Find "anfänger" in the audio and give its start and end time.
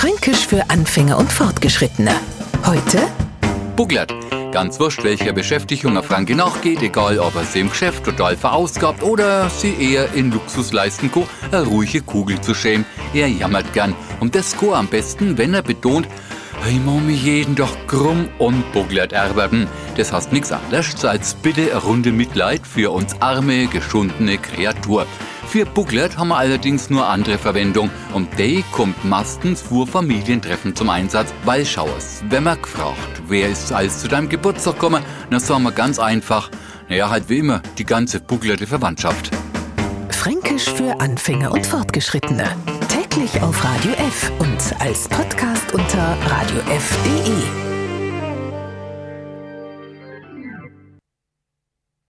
0.70-1.18, 41.00-41.50